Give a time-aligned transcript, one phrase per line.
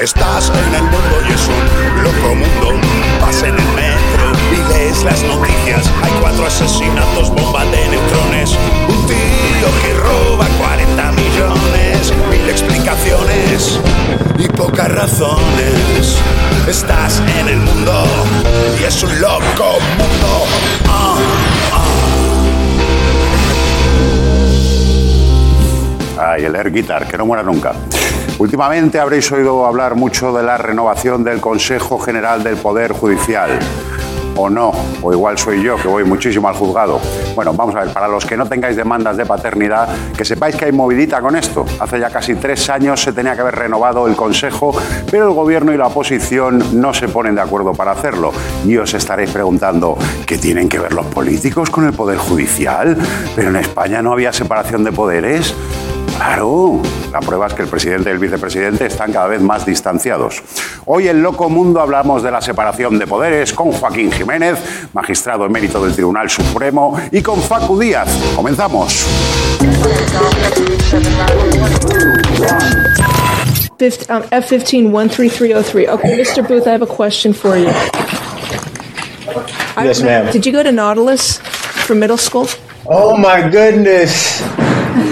[0.00, 2.80] Estás en el mundo y es un loco mundo.
[3.20, 5.90] Vas en el metro y lees las noticias.
[6.02, 8.56] Hay cuatro asesinatos, bomba de neutrones.
[8.88, 12.12] Un tío que roba 40 millones.
[12.30, 13.80] Mil explicaciones
[14.38, 16.18] y pocas razones.
[16.68, 18.04] Estás en el mundo
[18.80, 20.46] y es un loco mundo.
[20.88, 21.16] Ah,
[26.18, 26.32] ah.
[26.32, 27.74] Ay, el air guitar, que no muera nunca.
[28.38, 33.58] Últimamente habréis oído hablar mucho de la renovación del Consejo General del Poder Judicial.
[34.38, 37.00] O no, o igual soy yo, que voy muchísimo al juzgado.
[37.34, 40.66] Bueno, vamos a ver, para los que no tengáis demandas de paternidad, que sepáis que
[40.66, 41.64] hay movidita con esto.
[41.80, 44.76] Hace ya casi tres años se tenía que haber renovado el Consejo,
[45.10, 48.32] pero el Gobierno y la oposición no se ponen de acuerdo para hacerlo.
[48.66, 49.96] Y os estaréis preguntando,
[50.26, 52.98] ¿qué tienen que ver los políticos con el Poder Judicial?
[53.34, 55.54] ¿Pero en España no había separación de poderes?
[56.16, 56.80] Claro,
[57.12, 60.42] la prueba es que el presidente y el vicepresidente están cada vez más distanciados.
[60.86, 64.58] Hoy en Loco Mundo hablamos de la separación de poderes con Joaquín Jiménez,
[64.94, 68.08] magistrado emérito del Tribunal Supremo, y con Facu Díaz.
[68.34, 69.04] Comenzamos.
[73.78, 75.88] Fif- um, F15 13303.
[75.88, 76.42] Okay, Mr.
[76.46, 77.70] Booth, I have a question for you.
[79.82, 80.30] Yes, ma'am.
[80.32, 81.38] Did you go to Nautilus
[81.86, 82.48] for middle school?
[82.88, 84.42] Oh my goodness.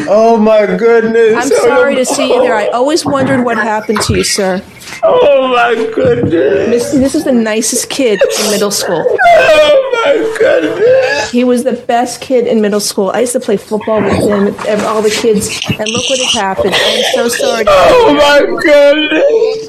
[0.09, 1.35] Oh my goodness.
[1.37, 2.55] I'm sorry to see you there.
[2.55, 4.63] I always wondered what happened to you, sir.
[5.03, 6.69] Oh my goodness.
[6.69, 9.05] Miss, this is the nicest kid in middle school.
[9.37, 11.31] Oh my goodness.
[11.31, 13.11] He was the best kid in middle school.
[13.11, 16.33] I used to play football with him, and all the kids, and look what has
[16.35, 16.75] happened.
[16.75, 17.65] I'm so sorry.
[17.67, 19.69] Oh my goodness.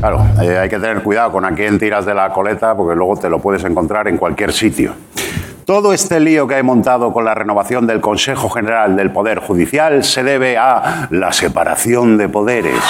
[0.00, 3.16] Claro, eh, hay que tener cuidado con a quién tiras de la coleta porque luego
[3.16, 4.94] te lo puedes encontrar en cualquier sitio.
[5.68, 10.02] Todo este lío que hay montado con la renovación del Consejo General del Poder Judicial
[10.02, 12.80] se debe a la separación de poderes.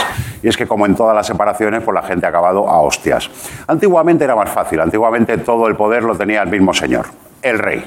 [0.44, 3.28] Y es que como en todas las separaciones, pues la gente ha acabado a hostias.
[3.66, 7.06] Antiguamente era más fácil, antiguamente todo el poder lo tenía el mismo señor,
[7.42, 7.84] el rey.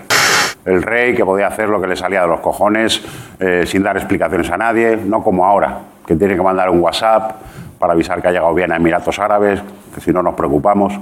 [0.65, 3.01] El rey que podía hacer lo que le salía de los cojones
[3.39, 7.37] eh, sin dar explicaciones a nadie, no como ahora, que tiene que mandar un WhatsApp
[7.79, 9.61] para avisar que ha llegado bien a Emiratos Árabes,
[9.95, 10.99] que si no nos preocupamos.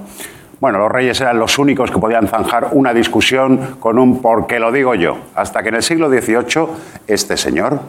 [0.59, 4.73] Bueno, los reyes eran los únicos que podían zanjar una discusión con un porque lo
[4.73, 5.17] digo yo.
[5.35, 6.67] Hasta que en el siglo XVIII,
[7.07, 7.79] este señor,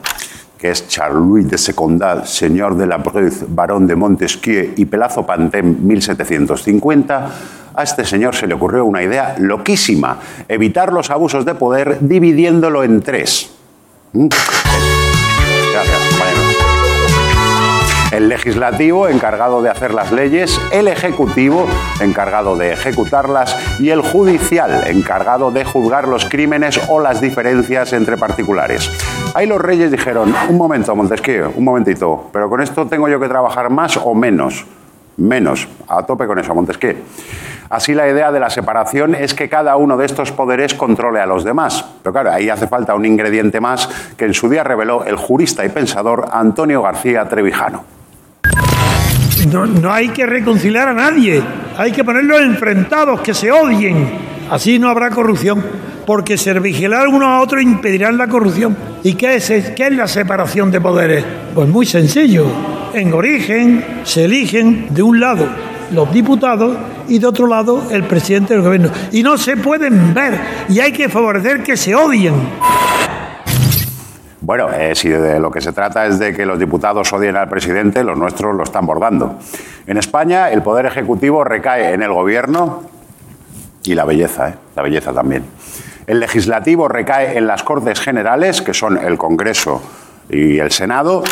[0.56, 5.84] que es Charles de Secondal, señor de la Breuve, barón de Montesquieu y Pelazo Pantem
[5.84, 7.30] 1750,
[7.74, 12.84] a este señor se le ocurrió una idea loquísima, evitar los abusos de poder dividiéndolo
[12.84, 13.50] en tres.
[14.12, 14.28] ¿Mm?
[18.12, 21.66] El legislativo encargado de hacer las leyes, el ejecutivo
[22.00, 28.16] encargado de ejecutarlas y el judicial encargado de juzgar los crímenes o las diferencias entre
[28.16, 28.90] particulares.
[29.34, 33.28] Ahí los reyes dijeron, un momento Montesquieu, un momentito, pero con esto tengo yo que
[33.28, 34.66] trabajar más o menos.
[35.16, 36.96] Menos, a tope con eso, Montesquieu.
[37.68, 41.26] Así la idea de la separación es que cada uno de estos poderes controle a
[41.26, 41.84] los demás.
[42.02, 45.64] Pero claro, ahí hace falta un ingrediente más que en su día reveló el jurista
[45.64, 47.99] y pensador Antonio García Trevijano.
[49.46, 51.42] No, hay que reconciliar a nadie,
[51.76, 54.08] hay que ponerlos enfrentados, que se odien.
[54.50, 55.62] Así no habrá corrupción,
[56.06, 58.76] porque ser vigilar uno a otro impedirán la corrupción.
[59.02, 61.24] ¿Y qué es, qué es la separación de poderes?
[61.54, 62.46] Pues muy sencillo.
[62.92, 65.46] En origen se eligen de un lado
[65.92, 66.76] los diputados
[67.08, 68.90] y de otro lado el presidente del gobierno.
[69.12, 72.34] Y no se pueden ver y hay que favorecer que se odien.
[74.50, 77.48] Bueno, eh, si de lo que se trata es de que los diputados odien al
[77.48, 79.36] presidente, los nuestros lo están bordando.
[79.86, 82.82] En España el poder ejecutivo recae en el gobierno
[83.84, 84.54] y la belleza, ¿eh?
[84.74, 85.44] la belleza también.
[86.04, 89.80] El legislativo recae en las Cortes Generales, que son el Congreso
[90.28, 91.22] y el Senado.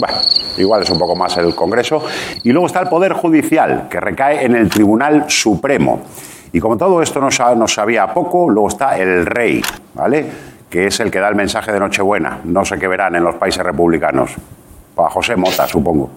[0.00, 0.18] Bueno,
[0.58, 2.04] igual es un poco más el Congreso.
[2.42, 6.02] Y luego está el Poder Judicial, que recae en el Tribunal Supremo.
[6.52, 9.62] Y como todo esto nos, sa- nos sabía poco, luego está el Rey,
[9.94, 10.50] ¿vale?
[10.70, 12.38] Que es el que da el mensaje de Nochebuena.
[12.44, 14.30] No sé qué verán en los países republicanos.
[14.94, 16.10] Para José Mota, supongo.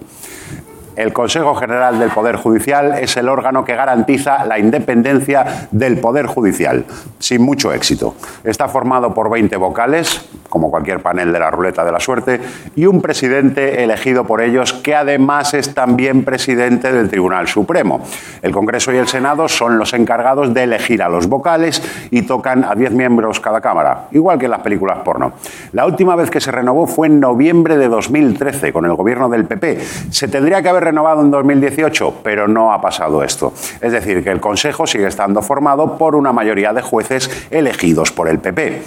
[0.96, 6.28] El Consejo General del Poder Judicial es el órgano que garantiza la independencia del Poder
[6.28, 6.86] Judicial,
[7.18, 8.14] sin mucho éxito.
[8.44, 12.40] Está formado por 20 vocales, como cualquier panel de la ruleta de la suerte,
[12.76, 18.02] y un presidente elegido por ellos, que además es también presidente del Tribunal Supremo.
[18.44, 22.64] El Congreso y el Senado son los encargados de elegir a los vocales y tocan
[22.66, 25.34] a 10 miembros cada Cámara, igual que en las películas porno.
[25.72, 29.46] La última vez que se renovó fue en noviembre de 2013, con el gobierno del
[29.46, 29.80] PP.
[30.12, 33.54] Se tendría que haber renovado en 2018, pero no ha pasado esto.
[33.82, 38.28] Es decir, que el Consejo sigue estando formado por una mayoría de jueces elegidos por
[38.28, 38.84] el PP.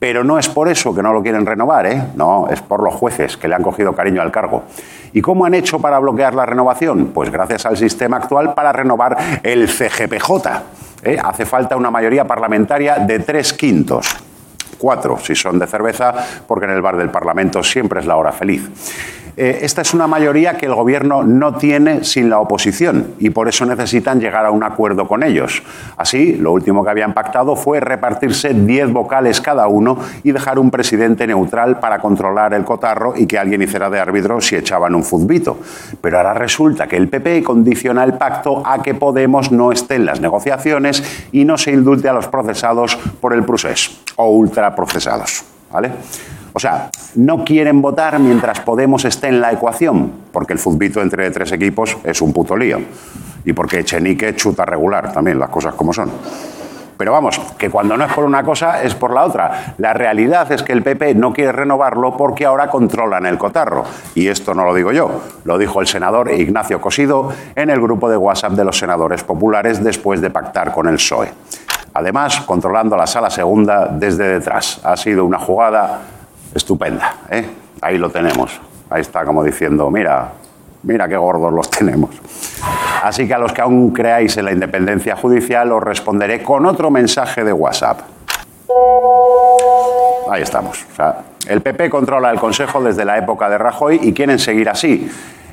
[0.00, 2.02] Pero no es por eso que no lo quieren renovar, ¿eh?
[2.16, 4.64] No, es por los jueces que le han cogido cariño al cargo.
[5.12, 7.10] ¿Y cómo han hecho para bloquear la renovación?
[7.14, 10.30] Pues gracias al sistema actual para renovar el CGPJ.
[11.02, 11.18] ¿eh?
[11.22, 14.24] Hace falta una mayoría parlamentaria de tres quintos
[14.80, 16.14] cuatro si son de cerveza,
[16.46, 18.68] porque en el bar del Parlamento siempre es la hora feliz.
[19.36, 23.48] Eh, esta es una mayoría que el Gobierno no tiene sin la oposición y por
[23.48, 25.62] eso necesitan llegar a un acuerdo con ellos.
[25.96, 30.70] Así, lo último que habían pactado fue repartirse 10 vocales cada uno y dejar un
[30.70, 35.04] presidente neutral para controlar el cotarro y que alguien hiciera de árbitro si echaban un
[35.04, 35.58] futbito.
[36.00, 40.04] Pero ahora resulta que el PP condiciona el pacto a que Podemos no esté en
[40.04, 41.02] las negociaciones
[41.32, 44.28] y no se indulte a los procesados por el procés o
[44.70, 45.44] ultraprocesados.
[45.72, 45.92] ¿Vale?
[46.52, 51.30] O sea, no quieren votar mientras Podemos esté en la ecuación, porque el futbito entre
[51.30, 52.80] tres equipos es un puto lío.
[53.44, 56.10] Y porque Echenique chuta regular también, las cosas como son.
[56.96, 59.74] Pero vamos, que cuando no es por una cosa es por la otra.
[59.78, 63.84] La realidad es que el PP no quiere renovarlo porque ahora controlan el cotarro.
[64.14, 68.10] Y esto no lo digo yo, lo dijo el senador Ignacio Cosido en el grupo
[68.10, 71.32] de WhatsApp de los senadores populares después de pactar con el PSOE.
[72.00, 74.80] Además, controlando la sala segunda desde detrás.
[74.82, 76.00] Ha sido una jugada
[76.54, 77.16] estupenda.
[77.30, 77.46] ¿eh?
[77.82, 78.58] Ahí lo tenemos.
[78.88, 80.32] Ahí está como diciendo, mira,
[80.82, 82.08] mira qué gordos los tenemos.
[83.02, 86.90] Así que a los que aún creáis en la independencia judicial os responderé con otro
[86.90, 88.00] mensaje de WhatsApp.
[90.30, 90.86] Ahí estamos.
[91.46, 95.06] el PP controla el Consejo desde la época de Rajoy y quieren seguir así.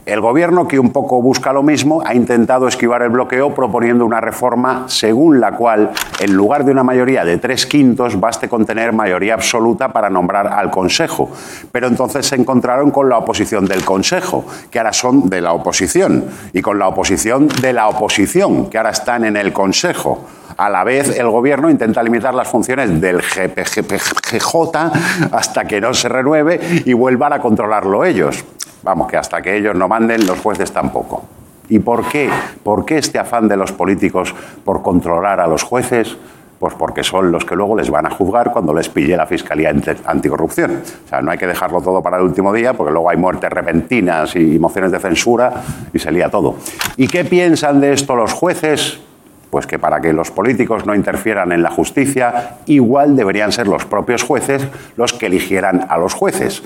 [0.07, 4.21] El gobierno, que un poco busca lo mismo, ha intentado esquivar el bloqueo proponiendo una
[4.21, 8.93] reforma según la cual, en lugar de una mayoría de tres quintos, baste con tener
[8.93, 11.29] mayoría absoluta para nombrar al Consejo.
[11.73, 16.23] Pero entonces se encontraron con la oposición del Consejo, que ahora son de la oposición,
[16.53, 20.25] y con la oposición de la oposición, que ahora están en el Consejo.
[20.57, 26.09] A la vez, el gobierno intenta limitar las funciones del GPGJ hasta que no se
[26.09, 28.43] renueve y vuelvan a controlarlo ellos.
[28.81, 31.25] Vamos, que hasta que ellos no manden, los jueces tampoco.
[31.69, 32.29] ¿Y por qué?
[32.63, 34.33] ¿Por qué este afán de los políticos
[34.65, 36.17] por controlar a los jueces?
[36.59, 39.71] Pues porque son los que luego les van a juzgar cuando les pille la Fiscalía
[40.05, 40.81] Anticorrupción.
[41.05, 43.51] O sea, no hay que dejarlo todo para el último día, porque luego hay muertes
[43.51, 45.53] repentinas y mociones de censura
[45.93, 46.55] y se lía todo.
[46.95, 49.01] ¿Y qué piensan de esto los jueces?
[49.49, 53.85] Pues que para que los políticos no interfieran en la justicia, igual deberían ser los
[53.85, 56.63] propios jueces los que eligieran a los jueces.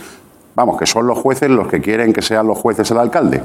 [0.53, 3.41] Vamos, que son los jueces los que quieren que sean los jueces el alcalde.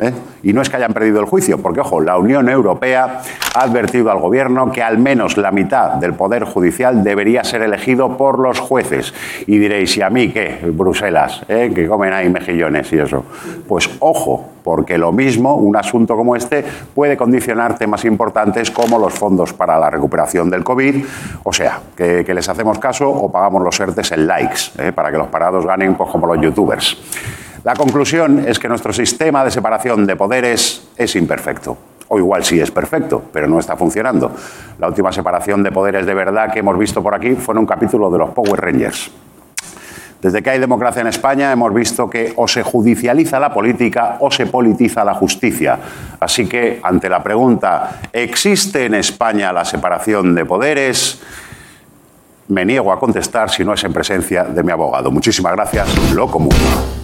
[0.00, 0.12] ¿eh?
[0.42, 3.20] Y no es que hayan perdido el juicio, porque, ojo, la Unión Europea
[3.54, 8.16] ha advertido al Gobierno que al menos la mitad del Poder Judicial debería ser elegido
[8.16, 9.14] por los jueces.
[9.46, 10.58] Y diréis, ¿y a mí qué?
[10.72, 11.70] Bruselas, ¿eh?
[11.72, 13.24] que comen ahí mejillones y eso.
[13.68, 16.64] Pues ojo, porque lo mismo, un asunto como este,
[16.94, 21.04] puede condicionar temas importantes como los fondos para la recuperación del COVID.
[21.44, 24.92] O sea, que, les hacemos caso o pagamos los ERTES en likes, ¿eh?
[24.92, 26.96] para que los parados ganen pues, como los youtubers.
[27.64, 31.76] La conclusión es que nuestro sistema de separación de poderes es imperfecto.
[32.08, 34.32] O igual sí es perfecto, pero no está funcionando.
[34.78, 37.66] La última separación de poderes de verdad que hemos visto por aquí fue en un
[37.66, 39.10] capítulo de los Power Rangers.
[40.22, 44.30] Desde que hay democracia en España hemos visto que o se judicializa la política o
[44.30, 45.76] se politiza la justicia.
[46.20, 51.20] Así que, ante la pregunta, ¿existe en España la separación de poderes?
[52.46, 55.10] Me niego a contestar si no es en presencia de mi abogado.
[55.10, 55.88] Muchísimas gracias.
[56.14, 57.01] Lo común.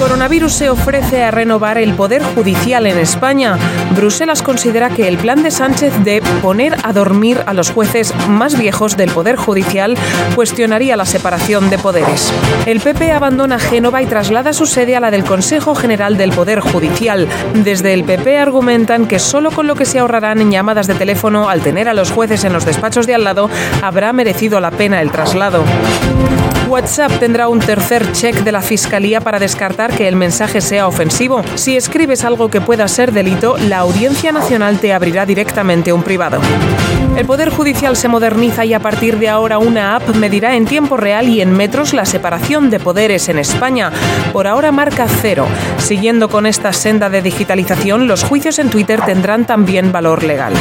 [0.00, 3.58] Coronavirus se ofrece a renovar el poder judicial en España.
[3.94, 8.58] Bruselas considera que el plan de Sánchez de poner a dormir a los jueces más
[8.58, 9.98] viejos del poder judicial
[10.34, 12.32] cuestionaría la separación de poderes.
[12.64, 16.60] El PP abandona Génova y traslada su sede a la del Consejo General del Poder
[16.60, 17.28] Judicial.
[17.52, 21.50] Desde el PP argumentan que solo con lo que se ahorrarán en llamadas de teléfono
[21.50, 23.50] al tener a los jueces en los despachos de al lado
[23.82, 25.62] habrá merecido la pena el traslado.
[26.70, 31.42] WhatsApp tendrá un tercer check de la Fiscalía para descartar que el mensaje sea ofensivo.
[31.56, 36.40] Si escribes algo que pueda ser delito, la Audiencia Nacional te abrirá directamente un privado.
[37.16, 40.96] El Poder Judicial se moderniza y a partir de ahora una app medirá en tiempo
[40.96, 43.90] real y en metros la separación de poderes en España.
[44.32, 45.46] Por ahora marca cero.
[45.78, 50.52] Siguiendo con esta senda de digitalización, los juicios en Twitter tendrán también valor legal.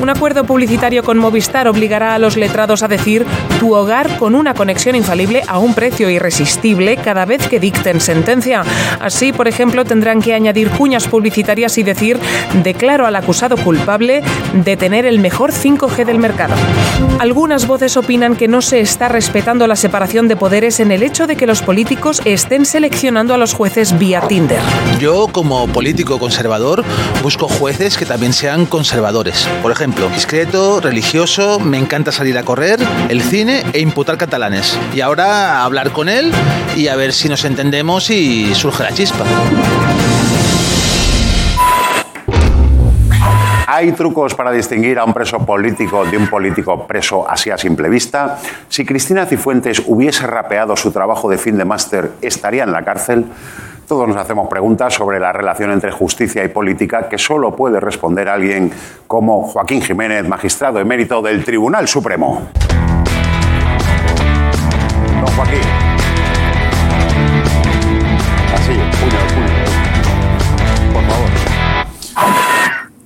[0.00, 3.26] Un acuerdo publicitario con Movistar obligará a los letrados a decir
[3.58, 8.00] tu hogar con una conexión infalible accesible a un precio irresistible cada vez que dicten
[8.00, 8.62] sentencia.
[9.00, 12.18] Así, por ejemplo, tendrán que añadir cuñas publicitarias y decir
[12.62, 14.22] declaro al acusado culpable
[14.52, 16.54] de tener el mejor 5G del mercado.
[17.18, 21.26] Algunas voces opinan que no se está respetando la separación de poderes en el hecho
[21.26, 24.60] de que los políticos estén seleccionando a los jueces vía Tinder.
[24.98, 26.84] Yo, como político conservador,
[27.22, 29.48] busco jueces que también sean conservadores.
[29.62, 34.78] Por ejemplo, discreto, religioso, me encanta salir a correr, el cine e imputar catalanes.
[34.94, 36.32] Y ahora hablar con él
[36.76, 39.24] y a ver si nos entendemos y surge la chispa.
[43.74, 47.88] ¿Hay trucos para distinguir a un preso político de un político preso así a simple
[47.88, 48.38] vista?
[48.68, 53.24] Si Cristina Cifuentes hubiese rapeado su trabajo de fin de máster, ¿estaría en la cárcel?
[53.88, 58.28] Todos nos hacemos preguntas sobre la relación entre justicia y política que solo puede responder
[58.28, 58.70] alguien
[59.06, 62.48] como Joaquín Jiménez, magistrado emérito del Tribunal Supremo.
[65.22, 65.60] Don Joaquín.
[68.54, 70.92] Así, puño, puño.
[70.92, 71.28] Por favor.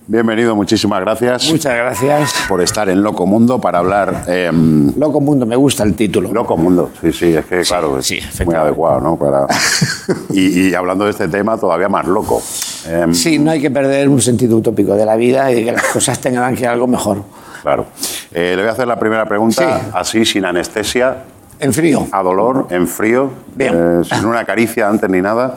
[0.09, 2.33] Bienvenido, muchísimas gracias Muchas gracias.
[2.49, 4.23] por estar en Loco Mundo para hablar.
[4.29, 6.33] em, Loco Mundo, me gusta el título.
[6.33, 8.69] Loco Mundo, sí, sí, es que claro, sí, es muy efectivamente.
[8.69, 9.17] adecuado, ¿no?
[9.17, 9.47] Para...
[10.31, 12.41] y, y hablando de este tema, todavía más loco.
[12.89, 15.83] Em, Sí, no hay que perder un sentido utópico de la vida y que las
[15.85, 17.23] cosas tengan que ir algo mejor.
[17.63, 17.87] Claro.
[18.33, 19.89] Eh, le voy a hacer la primera pregunta, Sí.
[19.93, 21.17] así, sin anestesia,
[21.61, 22.07] En frío.
[22.13, 23.75] a dolor, en frío, Bien.
[23.75, 25.55] eh, sin una caricia antes ni nada.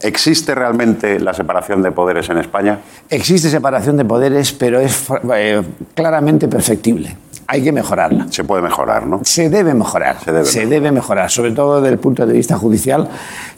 [0.00, 2.80] ¿Existe realmente la separación de poderes en España?
[3.08, 5.04] Existe separación de poderes, pero es
[5.34, 5.62] eh,
[5.94, 7.16] claramente perfectible.
[7.46, 8.26] Hay que mejorarla.
[8.30, 9.20] Se puede mejorar, ¿no?
[9.24, 10.16] Se debe mejorar.
[10.24, 10.68] Se debe mejorar.
[10.68, 13.08] debe mejorar, sobre todo desde el punto de vista judicial,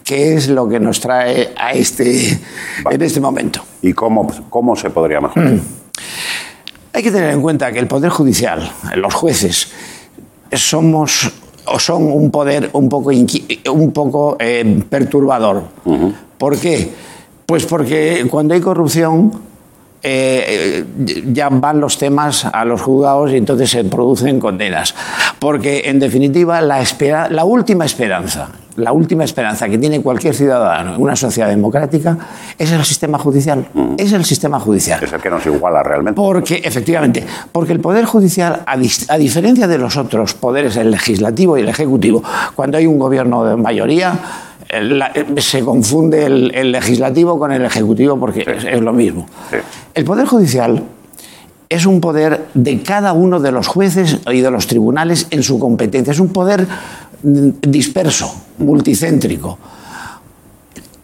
[0.02, 2.38] que es lo que nos trae a este,
[2.90, 3.60] en este momento.
[3.80, 5.52] ¿Y cómo, cómo se podría mejorar?
[5.52, 5.60] Mm.
[6.92, 9.72] Hay que tener en cuenta que el Poder Judicial, los jueces,
[10.52, 11.32] somos
[11.66, 15.62] o son un poder un poco, un poco eh, perturbador.
[16.38, 16.90] ¿Por qué?
[17.47, 19.33] Pues porque cuando hay corrupción
[20.04, 24.94] eh, eh, ya van los temas a los juzgados y entonces se producen condenas.
[25.38, 30.96] Porque, en definitiva, la, espera- la última esperanza, la última esperanza que tiene cualquier ciudadano
[30.96, 32.18] en una sociedad democrática
[32.58, 33.66] es el sistema judicial.
[33.96, 35.02] Es el sistema judicial.
[35.02, 36.16] Es el que nos iguala realmente.
[36.16, 41.62] Porque, efectivamente, porque el Poder Judicial, a, diferencia de los otros poderes, el legislativo y
[41.62, 42.23] el ejecutivo,
[42.54, 44.18] cuando hay un gobierno de mayoría,
[44.82, 49.26] la- eh, se confunde el, el legislativo con el ejecutivo porque es, es lo mismo.
[49.50, 49.56] Sí.
[49.94, 50.82] El Poder Judicial
[51.68, 55.58] es un poder de cada uno de los jueces y de los tribunales en su
[55.58, 56.12] competencia.
[56.12, 56.66] Es un poder
[57.22, 59.58] mm, disperso, multicéntrico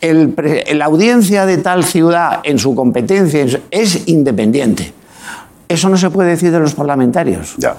[0.00, 0.34] el
[0.78, 4.94] la audiencia de tal ciudad en su competencia es independiente.
[5.68, 7.54] Eso no se puede decir de los parlamentarios.
[7.58, 7.76] Ya.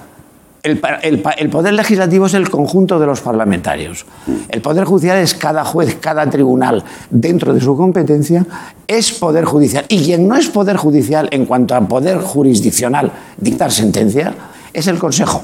[0.63, 4.05] El, poder legislativo es el conjunto de los parlamentarios.
[4.49, 8.45] El poder judicial es cada juez, cada tribunal dentro de su competencia,
[8.87, 9.85] es poder judicial.
[9.87, 14.35] Y quien no es poder judicial en cuanto a poder jurisdiccional, dictar sentencia,
[14.71, 15.41] es el Consejo.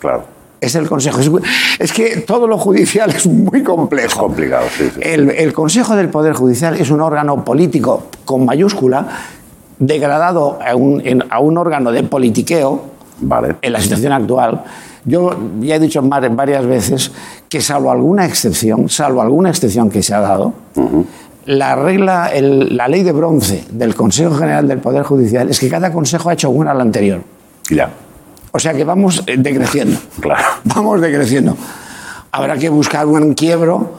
[0.00, 0.24] Claro.
[0.60, 1.20] Es el Consejo.
[1.20, 1.30] Es,
[1.78, 4.08] es que todo lo judicial es muy complejo.
[4.08, 5.00] Es complicado, sí, sí.
[5.02, 9.08] El, el Consejo del Poder Judicial es un órgano político con mayúscula,
[9.78, 13.56] degradado a un, a un órgano de politiqueo Vale.
[13.62, 14.64] en la situación actual.
[15.04, 17.12] Yo ya he dicho varias veces
[17.48, 20.52] que salvo alguna excepción, salvo alguna excepción que se ha dado,
[21.46, 25.68] la regla, el- la ley de bronce del Consejo General del Poder Judicial es que
[25.68, 27.20] cada consejo ha hecho una al anterior.
[27.70, 27.90] Ya.
[28.50, 29.98] O sea que vamos eh, decreciendo.
[30.20, 30.42] Claro.
[30.64, 31.56] Vamos decreciendo.
[32.32, 33.92] Habrá que buscar un quiebro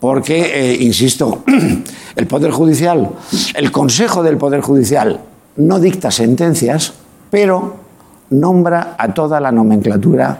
[0.00, 1.42] porque, eh, insisto,
[2.16, 3.10] el Poder Judicial,
[3.54, 5.18] el Consejo del Poder Judicial
[5.56, 6.92] no dicta sentencias,
[7.30, 7.81] pero
[8.32, 10.38] nombra a toda la nomenclatura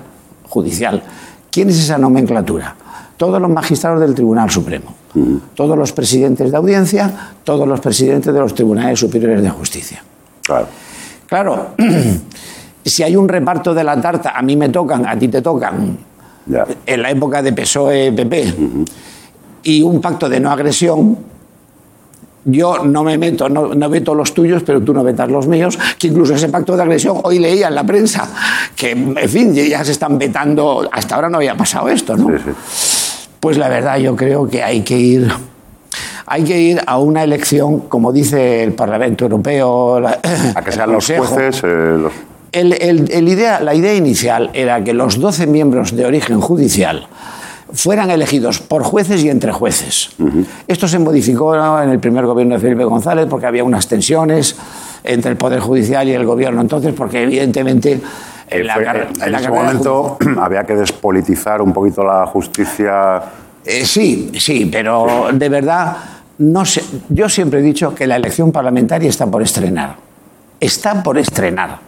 [0.49, 1.03] judicial.
[1.51, 2.75] ¿Quién es esa nomenclatura?
[3.17, 4.95] Todos los magistrados del Tribunal Supremo,
[5.55, 7.11] todos los presidentes de audiencia,
[7.45, 10.03] todos los presidentes de los tribunales superiores de justicia.
[10.43, 10.67] Claro.
[11.27, 11.69] Claro,
[12.85, 15.97] si hay un reparto de la tarta, a mí me tocan, a ti te tocan,
[16.47, 16.67] Ya.
[16.85, 18.55] en la época de PSOE-PP,
[19.63, 21.17] y un pacto de no agresión,
[22.45, 25.79] yo no me meto, no, no veto los tuyos, pero tú no vetas los míos,
[25.99, 28.29] que incluso ese pacto de agresión, hoy leía en la prensa,
[28.75, 32.29] que, en fin, ya se están vetando, hasta ahora no había pasado esto, ¿no?
[32.37, 32.51] Sí, sí.
[33.41, 35.33] Pues la verdad yo creo que hay que ir
[36.25, 40.19] hay que ir a una elección, como dice el Parlamento Europeo, la-
[40.55, 42.13] A que sean los jueces eh, los-
[42.53, 47.07] El- el- el idea, la idea inicial era que los 12 miembros de origen judicial
[47.73, 50.11] fueran elegidos por jueces y entre jueces.
[50.69, 54.57] Esto se modificó en el primer gobierno de Felipe González porque había unas tensiones
[55.05, 58.00] entre el Poder Judicial y el gobierno entonces, porque evidentemente
[58.49, 63.21] Eh, la fue- carre- en la ese momento había que despolitizar un poquito la justicia.
[63.64, 65.97] Eh, sí, sí, pero de verdad,
[66.38, 69.97] no sé, yo siempre he dicho que la elección parlamentaria está por estrenar.
[70.61, 71.79] Está por estrenar.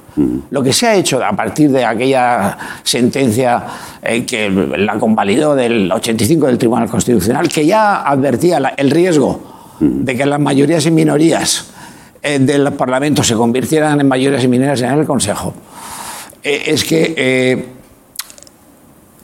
[0.50, 3.64] Lo que se ha hecho a partir de aquella sentencia
[4.02, 9.40] eh, que la convalidó del 85 del Tribunal Constitucional, que ya advertía la- el riesgo
[9.80, 11.66] de que las mayorías y minorías
[12.23, 15.52] eh, del Parlamento se convirtieran en mayorías y minorías en el Consejo,
[16.42, 17.66] eh, es que eh,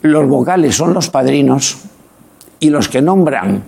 [0.02, 1.78] los vocales son los padrinos
[2.58, 3.62] y los que nombran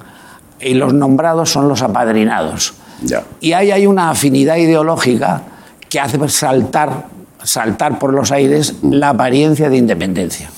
[0.61, 2.75] y los nombrados son los apadrinados.
[3.02, 3.23] Ya.
[3.41, 5.43] Y ahí hay una afinidad ideológica
[5.88, 7.07] que hace saltar,
[7.44, 10.50] saltar por los aires la apariencia de independencia.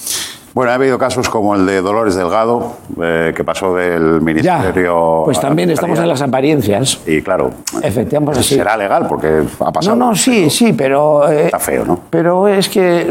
[0.54, 5.22] Bueno, ha habido casos como el de Dolores Delgado, eh, que pasó del Ya, ministerio.
[5.24, 7.00] pues también estamos en las apariencias.
[7.06, 7.50] Y claro,
[7.82, 8.54] Efectivamente, sí.
[8.54, 9.96] será legal porque ha pasado.
[9.96, 11.28] No, no, sí, sí, pero...
[11.28, 11.98] eh, Está feo, ¿no?
[12.08, 13.10] Pero es que...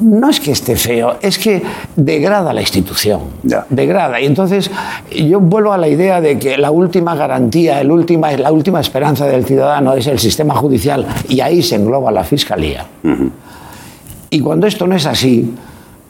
[0.00, 1.62] No es que esté feo, es que
[1.96, 3.20] degrada la institución.
[3.68, 4.20] Degrada.
[4.20, 4.70] Y entonces
[5.10, 9.26] yo vuelvo a la idea de que la última garantía, el última, la última esperanza
[9.26, 12.86] del ciudadano es el sistema judicial y ahí se engloba la fiscalía.
[14.30, 15.54] Y cuando esto no es así,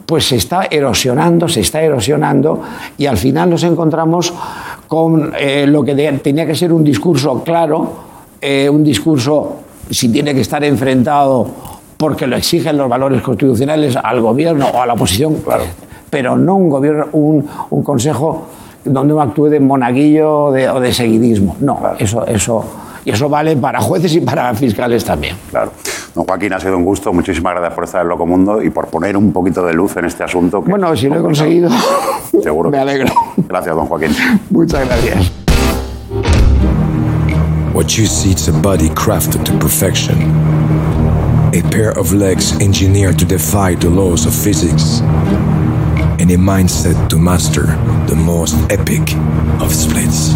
[0.05, 2.61] pues se está erosionando, se está erosionando
[2.97, 4.33] y al final nos encontramos
[4.87, 7.91] con eh, lo que de- tenía que ser un discurso claro,
[8.41, 9.57] eh, un discurso,
[9.89, 11.47] si tiene que estar enfrentado
[11.99, 15.35] porque lo exigen los valores constitucionales al gobierno o a la oposición,
[16.09, 18.47] pero no un gobierno, un, un consejo
[18.85, 21.57] donde uno actúe de monaguillo o de, o de seguidismo.
[21.59, 22.63] No, eso, eso,
[23.03, 25.35] y eso vale para jueces y para fiscales también.
[25.49, 25.73] Claro.
[26.15, 27.11] Don Joaquín, ha sido un gusto.
[27.11, 30.05] Muchísimas gracias por estar en Loco Mundo y por poner un poquito de luz en
[30.05, 30.63] este asunto.
[30.63, 31.69] que Bueno, si lo he conseguido,
[32.41, 32.69] Seguro.
[32.71, 33.13] me alegro.
[33.45, 34.15] Gracias, don Joaquín.
[34.49, 35.31] Muchas gracias.
[37.73, 40.58] What you see is a body crafted to perfection.
[41.51, 44.99] A pair of legs engineered to defy the laws of physics.
[46.19, 47.65] And a mindset to master
[48.07, 49.15] the most epic
[49.59, 50.35] of splits.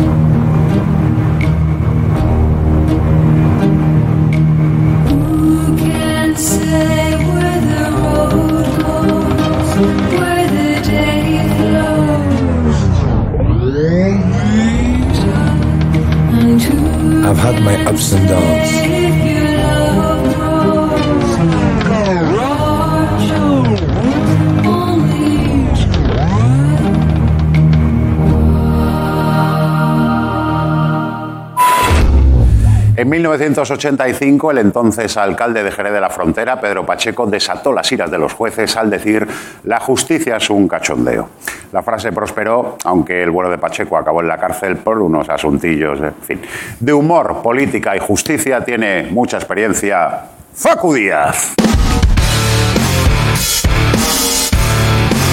[33.37, 38.17] 1985, el entonces alcalde de Jerez de la Frontera, Pedro Pacheco, desató las iras de
[38.17, 39.27] los jueces al decir
[39.63, 41.29] la justicia es un cachondeo.
[41.71, 45.99] La frase prosperó, aunque el vuelo de Pacheco acabó en la cárcel por unos asuntillos,
[45.99, 46.41] en fin.
[46.79, 50.21] De humor, política y justicia tiene mucha experiencia
[50.53, 51.53] Facu Díaz.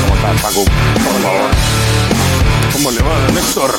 [0.02, 0.64] ¿Cómo estás, Facu?
[0.64, 1.50] Por favor.
[2.72, 3.70] ¿Cómo le va, Néstor?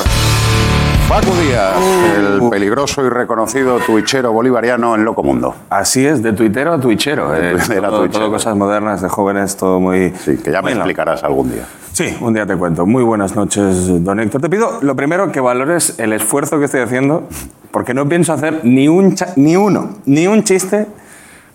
[1.08, 1.76] Facu Díaz,
[2.16, 5.54] el peligroso y reconocido tuichero bolivariano en Loco Mundo.
[5.68, 7.34] Así es, de tuitero a tuichero.
[7.34, 8.20] eh, tuitero a tuichero.
[8.20, 10.10] todo cosas modernas, de jóvenes, todo muy...
[10.24, 11.64] Sí, que ya me Bueno, explicarás algún día.
[11.92, 12.86] Sí, un día te cuento.
[12.86, 14.40] Muy buenas noches, don Héctor.
[14.40, 17.28] Te pido, lo primero, que valores el esfuerzo que estoy haciendo,
[17.70, 20.86] porque no pienso hacer ni, un ni uno, ni un chiste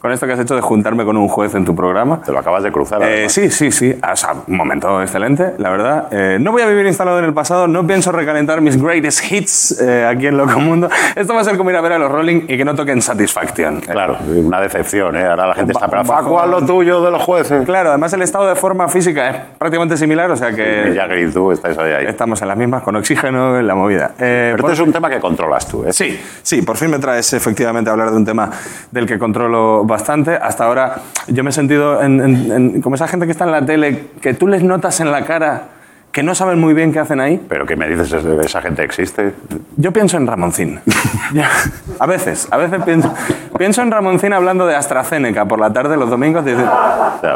[0.07, 2.21] con esto que has hecho de juntarme con un juez en tu programa.
[2.25, 3.01] Te lo acabas de cruzar.
[3.03, 3.93] Eh, sí, sí, sí.
[4.09, 6.07] O sea, un momento excelente, la verdad.
[6.11, 9.81] Eh, no voy a vivir instalado en el pasado, no pienso recalentar mis greatest hits
[9.81, 10.89] eh, aquí en Loco Mundo.
[11.13, 13.01] Esto va a ser como ir a ver a los Rolling y que no toquen
[13.01, 13.81] Satisfaction.
[13.81, 15.25] Claro, una decepción, ¿eh?
[15.25, 15.87] Ahora la gente está...
[15.87, 17.65] Un bajo- Facu, haz lo tuyo de los jueces.
[17.65, 21.31] Claro, además el estado de forma física es prácticamente similar, o sea que Jagger y
[21.31, 21.91] tú estáis ahí.
[21.91, 22.05] ahí.
[22.05, 24.11] estamos en las mismas, con oxígeno en la movida.
[24.19, 25.91] Eh, Pero por- este es un tema que controlas tú, ¿eh?
[25.91, 28.49] Sí, sí, por fin me traes efectivamente a hablar de un tema
[28.89, 29.96] del que controlo bastante.
[30.41, 30.95] Hasta ahora
[31.27, 34.07] yo me he sentido en- en- en- como esa gente que está en la tele,
[34.21, 35.63] que tú les notas en la cara
[36.11, 37.45] que no saben muy bien qué hacen ahí.
[37.47, 38.11] ¿Pero qué me dices?
[38.11, 39.33] ¿Es- ¿Esa gente existe?
[39.75, 40.79] Yo pienso en Ramoncín.
[41.99, 43.13] A veces, a veces pienso,
[43.57, 46.45] pienso en Ramoncín hablando de AstraZeneca por la tarde los domingos.
[46.45, 46.63] Dice,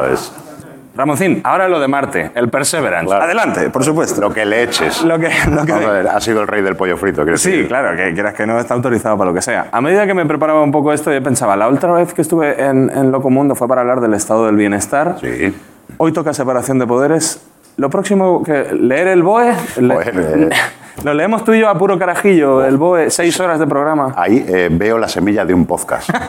[0.10, 0.32] ves.
[0.93, 3.06] Ramoncín, ahora lo de Marte, el Perseverance.
[3.08, 3.23] Claro.
[3.23, 4.19] Adelante, por supuesto.
[4.19, 5.01] Lo que le eches.
[5.04, 7.32] Lo que, lo que- Vamos a ver, ha sido el rey del pollo frito, Sí,
[7.32, 7.67] decir.
[7.69, 9.67] claro, que quieras que no está autorizado para lo que sea.
[9.71, 12.62] A medida que me preparaba un poco esto, yo pensaba, la última vez que estuve
[12.62, 15.15] en, en Loco Mundo fue para hablar del estado del bienestar.
[15.21, 15.56] Sí.
[15.97, 17.41] Hoy toca separación de poderes.
[17.77, 19.54] Lo próximo que leer el BOE.
[19.80, 20.49] le-.
[21.04, 24.13] Lo leemos tú y yo a puro carajillo, el BOE, seis horas de programa.
[24.15, 26.10] Ahí eh, veo la semilla de un podcast.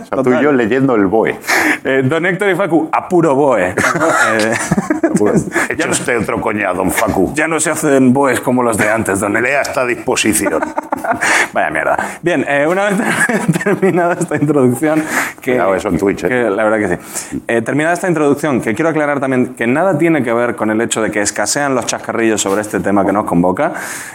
[0.00, 1.38] O sea, tú y yo leyendo el BOE.
[1.84, 3.74] Eh, don Héctor y Facu, a puro BOE.
[4.30, 4.52] Eh,
[5.68, 7.32] Echa usted otro coña, don Facu.
[7.34, 9.40] ya no se hacen BOEs como los de antes, don.
[9.40, 10.60] Lea esta disposición.
[11.52, 11.96] Vaya mierda.
[12.22, 12.98] Bien, eh, una vez
[13.62, 15.02] terminada esta introducción,
[15.40, 16.28] que, Cuidado, eso en Twitch, ¿eh?
[16.28, 17.42] que la verdad que sí.
[17.48, 20.80] Eh, terminada esta introducción, que quiero aclarar también que nada tiene que ver con el
[20.80, 23.72] hecho de que escasean los chascarrillos sobre este tema que nos convoca,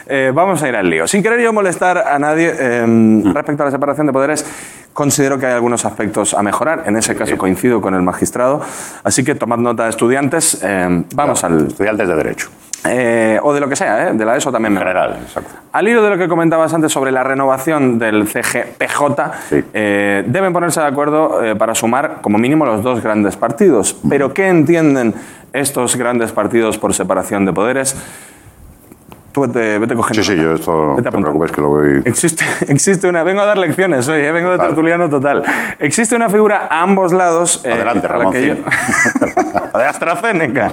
[0.08, 1.08] eh, vamos a ir al lío.
[1.08, 4.46] Sin querer yo molestar a nadie eh, respecto a la separación de poderes,
[4.94, 6.84] considero que hay algunos aspectos a mejorar.
[6.86, 8.62] En ese caso coincido con el magistrado.
[9.04, 10.60] Así que tomad nota, estudiantes.
[10.64, 11.68] eh, vamos al.
[11.68, 12.50] Estudiantes de Derecho.
[12.88, 14.14] Eh, o de lo que sea, ¿eh?
[14.14, 14.74] de la ESO también.
[14.74, 15.50] me General, exacto.
[15.72, 19.02] Al hilo de lo que comentabas antes sobre la renovación del CGPJ,
[19.74, 23.98] eh, deben ponerse de acuerdo eh, para sumar como mínimo los dos grandes partidos.
[24.08, 25.16] Pero ¿qué entienden
[25.52, 27.96] estos grandes partidos por separación de poderes?
[29.36, 30.24] Tú vete, vete cogiendo.
[30.24, 32.02] Sí, sí, yo esto no te preocupes que lo voy...
[32.06, 33.22] Existe, existe una.
[33.24, 34.32] Vengo a dar lecciones hoy, ¿eh?
[34.32, 35.44] vengo de tertuliano total.
[35.78, 37.60] Existe una figura a ambos lados.
[37.66, 38.64] eh, Adelante, la yo- Ramoncín.
[39.74, 40.72] de AstraZeneca.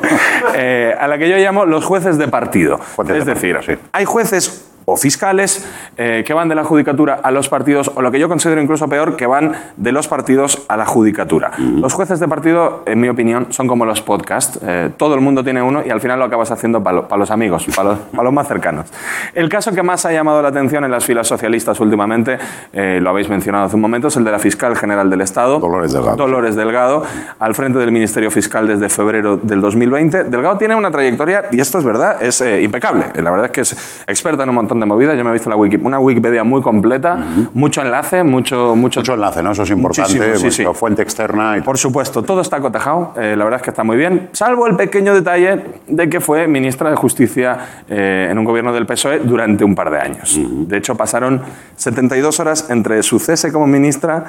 [0.55, 2.79] eh, a la que yo llamo los jueces de partido.
[2.94, 3.83] Jueces es de decir, partido, sí.
[3.90, 5.66] hay jueces o fiscales
[5.96, 8.88] eh, que van de la judicatura a los partidos, o lo que yo considero incluso
[8.88, 11.52] peor, que van de los partidos a la judicatura.
[11.58, 14.58] Los jueces de partido, en mi opinión, son como los podcasts.
[14.62, 17.66] Eh, todo el mundo tiene uno y al final lo acabas haciendo para los amigos,
[17.74, 18.86] para los, pa' los más cercanos.
[19.34, 22.38] El caso que más ha llamado la atención en las filas socialistas últimamente,
[22.72, 25.58] eh, lo habéis mencionado hace un momento, es el de la fiscal general del Estado.
[25.58, 26.16] Dolores Delgado.
[26.16, 27.04] Dolores Delgado,
[27.38, 30.24] al frente del Ministerio Fiscal desde febrero del 2020.
[30.24, 33.06] Delgado tiene una trayectoria, y esto es verdad, es eh, impecable.
[33.14, 35.16] La verdad es que es experta en un montón de movidas.
[35.16, 37.16] Yo me he visto la wiki, una Wikipedia muy completa,
[37.54, 39.52] mucho enlace, mucho, mucho, Mucho enlace, ¿no?
[39.52, 40.12] Eso es importante.
[40.12, 40.64] Sí, pues, sí.
[40.64, 43.85] la Fuente externa y por supuesto, todo está cotejado, eh, la verdad es que está
[43.85, 47.58] muy bien, salvo el pequeño detalle de que fue ministra de Justicia
[47.88, 50.38] eh, en un gobierno del PSOE durante un par de años.
[50.38, 51.42] De hecho, pasaron
[51.76, 54.24] 72 horas entre su cese como ministra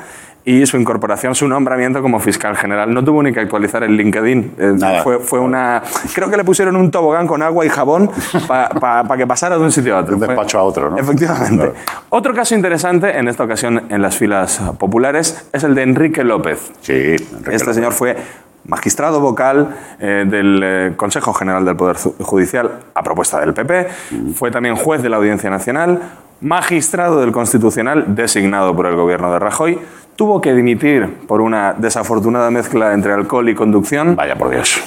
[0.45, 2.93] y su incorporación, su nombramiento como fiscal general.
[2.93, 4.56] No tuvo ni que actualizar el LinkedIn.
[4.58, 5.01] eh, Nada.
[5.03, 5.82] fue, fue una...
[6.13, 8.10] Creo que le pusieron un tobogán con agua y jabón
[8.47, 10.17] para que pasara de un sitio a otro.
[10.17, 10.97] de un despacho a otro, ¿no?
[10.97, 11.56] Efectivamente.
[11.56, 11.73] Claro.
[12.10, 16.71] Otro caso interesante, en esta ocasión en las filas populares, es el de Enrique López.
[16.82, 17.75] Sí, Enrique Este López.
[17.75, 18.17] señor fue
[18.65, 23.88] magistrado vocal eh, del eh, Consejo General del Poder Ju- Judicial a propuesta del PP,
[24.36, 25.99] fue también juez de la Audiencia Nacional,
[26.39, 29.79] magistrado del Constitucional designado por el gobierno de Rajoy,
[30.15, 34.15] tuvo que dimitir por una desafortunada mezcla entre alcohol y conducción.
[34.15, 34.82] Vaya por Dios.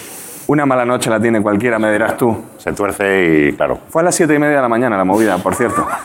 [0.48, 2.36] Una mala noche la tiene cualquiera, me dirás tú.
[2.58, 5.38] Se tuerce y, claro, Fue a las siete y media de la mañana la movida,
[5.38, 5.86] por cierto.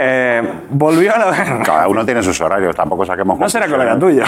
[0.00, 1.62] Eh, volvió a la...
[1.64, 3.36] cada uno tiene sus horarios, tampoco saquemos...
[3.36, 4.22] No será colega tuyo.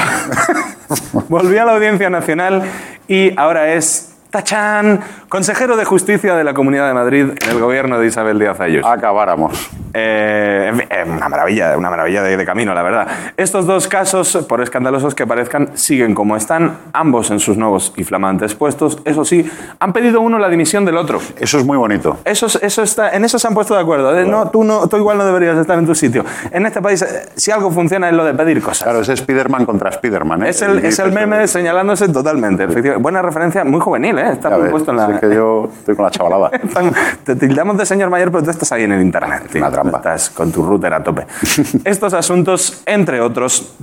[1.29, 2.65] Volvió a la Audiencia Nacional
[3.07, 7.99] y ahora es, tachán, consejero de Justicia de la Comunidad de Madrid en el gobierno
[7.99, 8.87] de Isabel Díaz Ayuso.
[8.89, 9.71] Acabáramos.
[9.93, 13.09] Eh, eh, una maravilla, una maravilla de, de camino, la verdad.
[13.37, 18.05] Estos dos casos, por escandalosos que parezcan, siguen como están, ambos en sus nuevos y
[18.05, 19.03] flamantes puestos.
[19.05, 21.21] Eso sí, han pedido uno la dimisión del otro.
[21.39, 22.19] Eso es muy bonito.
[22.25, 24.13] Eso, es- eso está, en eso se han puesto de acuerdo.
[24.13, 26.25] De, no, tú, no, tú igual no deberías estar en tu sitio.
[26.53, 28.85] En este país, eh, si algo funciona es lo de pedir cosas.
[28.85, 30.45] Claro, es Spiderman contra Spiderman.
[30.45, 30.51] ¿eh?
[30.51, 32.67] Es el, es el meme señalándose totalmente.
[32.99, 34.33] Buena referencia, muy juvenil, ¿eh?
[34.33, 35.07] Está muy puesto en la...
[35.07, 36.51] sí que yo estoy con la chavalada.
[37.25, 39.49] Te tildamos de señor mayor, pero tú estás ahí en el internet.
[39.51, 39.61] tío.
[39.61, 39.99] Una trampa.
[39.99, 41.27] Estás con tu router a tope.
[41.85, 43.75] Estos asuntos, entre otros,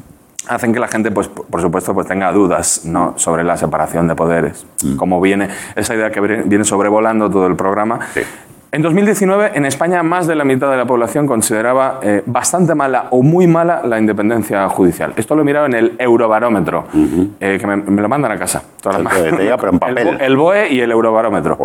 [0.47, 3.13] hacen que la gente, pues, por supuesto, pues tenga dudas ¿no?
[3.17, 4.65] sobre la separación de poderes.
[4.83, 4.95] Mm.
[4.95, 7.99] Como viene esa idea que viene viene sobrevolando todo el programa.
[8.13, 8.21] Sí.
[8.69, 13.07] En 2019, en España, más de la mitad de la población consideraba eh, bastante mala
[13.11, 15.13] o muy mala la independencia judicial.
[15.15, 16.85] Esto lo he mirado en el Eurobarómetro,
[17.39, 18.61] eh, que me, me lo mandan a casa.
[18.81, 20.35] todas las El pero en papel.
[20.35, 21.57] BOE y el Eurobarómetro.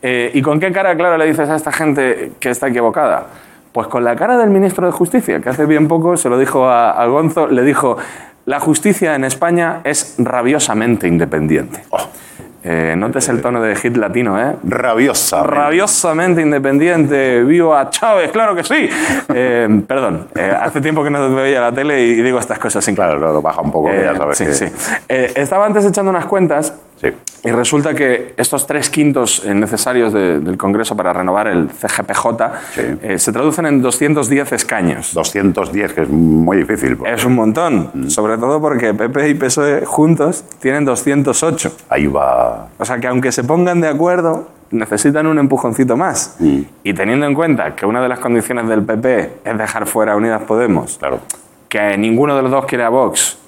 [0.00, 3.26] Eh, ¿Y con qué cara, claro, le dices a esta gente que está equivocada?
[3.72, 6.66] Pues con la cara del ministro de Justicia, que hace bien poco se lo dijo
[6.66, 7.98] a, a Gonzo, le dijo,
[8.46, 11.82] la justicia en España es rabiosamente independiente.
[12.68, 14.56] Eh, notes el tono de hit latino, ¿eh?
[14.64, 15.44] Rabiosa.
[15.44, 18.88] Rabiosamente independiente, viva Chávez, claro que sí.
[19.32, 22.96] Eh, perdón, eh, hace tiempo que no veía la tele y digo estas cosas sin
[22.96, 24.52] Claro, lo baja un poco, ya Eh, sabes sí, que...
[24.52, 24.66] sí.
[25.08, 27.08] Estaba antes echando unas cuentas Sí.
[27.44, 32.52] y resulta que estos tres quintos eh, necesarios de- del Congreso para renovar el CGPJ
[32.74, 32.80] Sí.
[33.02, 35.12] eh, se traducen en 210 escaños.
[35.12, 36.96] 210, que es muy difícil.
[37.04, 38.08] Es un montón, Mm.
[38.08, 41.70] sobre todo porque PP y PSOE juntos tienen 208.
[41.90, 42.68] Ahí va.
[42.78, 46.36] O sea que aunque se pongan de acuerdo, necesitan un empujoncito más.
[46.40, 46.60] Mm.
[46.82, 50.16] Y teniendo en cuenta que una de las condiciones del PP es dejar fuera a
[50.16, 51.20] Unidas Podemos, Claro.
[51.68, 53.38] que ninguno de los dos quiere a Vox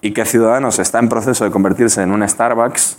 [0.00, 2.94] y que Ciudadanos está en proceso de convertirse en un Starbucks,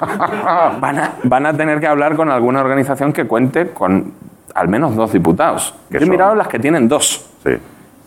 [0.80, 4.12] van, a, van a tener que hablar con alguna organización que cuente con
[4.54, 5.74] al menos dos diputados.
[5.88, 6.10] ¿Qué Yo he son?
[6.10, 7.50] mirado las que tienen dos Sí.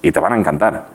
[0.01, 0.86] y te van a encantar.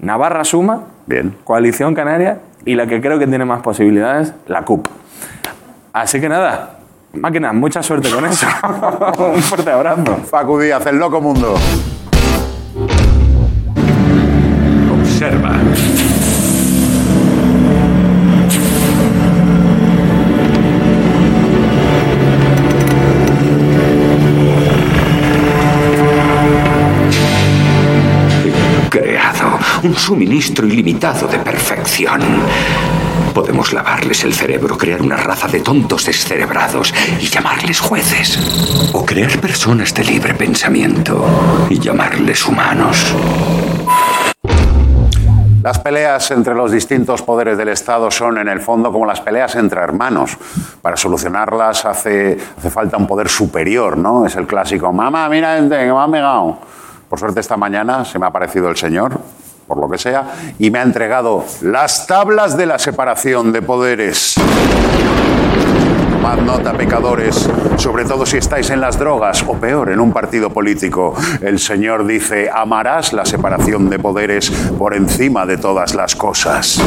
[0.00, 1.36] Navarra Suma, Bien.
[1.44, 4.86] Coalición Canaria y la que creo que tiene más posibilidades, la CUP.
[5.92, 6.78] Así que nada,
[7.14, 8.46] máquinas, mucha suerte con eso.
[9.34, 10.16] Un fuerte abrazo.
[10.28, 11.54] Facu Díaz, el loco mundo.
[15.18, 15.52] Minerva.
[29.96, 32.20] Suministro ilimitado de perfección.
[33.34, 38.90] Podemos lavarles el cerebro, crear una raza de tontos descerebrados y llamarles jueces.
[38.92, 43.14] O crear personas de libre pensamiento y llamarles humanos.
[45.62, 49.56] Las peleas entre los distintos poderes del Estado son, en el fondo, como las peleas
[49.56, 50.38] entre hermanos.
[50.80, 54.24] Para solucionarlas hace, hace falta un poder superior, ¿no?
[54.24, 56.58] Es el clásico, mamá, mira este que me ha pegado.
[57.08, 59.20] Por suerte, esta mañana se me ha aparecido el señor,
[59.66, 60.24] por lo que sea,
[60.58, 64.34] y me ha entregado las tablas de la separación de poderes.
[66.10, 70.50] Tomad nota, pecadores, sobre todo si estáis en las drogas o peor, en un partido
[70.50, 71.14] político.
[71.40, 76.80] El Señor dice, amarás la separación de poderes por encima de todas las cosas.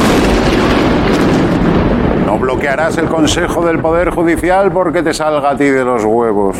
[2.25, 6.57] No bloquearás el Consejo del Poder Judicial porque te salga a ti de los huevos.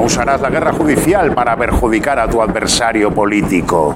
[0.00, 3.92] No usarás la guerra judicial para perjudicar a tu adversario político.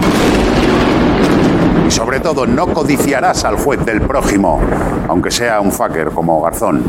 [1.87, 4.61] Y sobre todo, no codiciarás al juez del prójimo,
[5.07, 6.83] aunque sea un fucker como Garzón.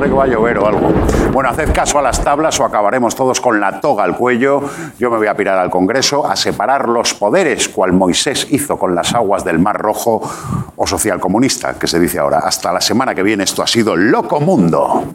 [0.00, 0.92] Que va a llover o algo.
[1.32, 4.62] Bueno, haced caso a las tablas o acabaremos todos con la toga al cuello.
[5.00, 8.94] Yo me voy a pirar al Congreso a separar los poderes, cual Moisés hizo con
[8.94, 10.22] las aguas del Mar Rojo
[10.76, 12.38] o socialcomunista, que se dice ahora.
[12.38, 15.12] Hasta la semana que viene, esto ha sido Loco Mundo.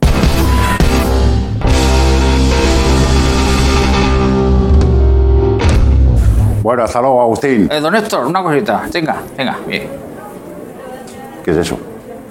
[6.68, 7.70] Bueno, hasta luego, Agustín.
[7.72, 8.84] Eh, don Héctor, una cosita.
[8.94, 9.88] Venga, venga, bien.
[11.42, 11.78] ¿Qué es eso?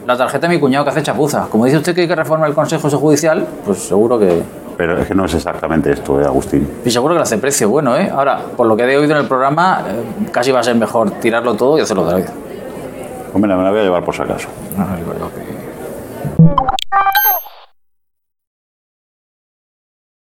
[0.06, 1.46] La tarjeta de mi cuñado que hace chapuza.
[1.50, 4.42] Como dice usted que hay que reformar el Consejo Judicial, pues seguro que...
[4.76, 6.70] Pero es que no es exactamente esto, ¿eh, Agustín?
[6.84, 8.12] Y seguro que le hace precio bueno, ¿eh?
[8.14, 11.12] Ahora, por lo que he oído en el programa, eh, casi va a ser mejor
[11.12, 12.30] tirarlo todo y hacerlo otra vez.
[13.32, 14.48] Hombre, me la voy a llevar por si acaso.
[14.76, 15.56] No, creo que-